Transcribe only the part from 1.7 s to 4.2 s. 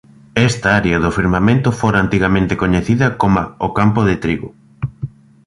fóra antigamente coñecida coma "O Campo de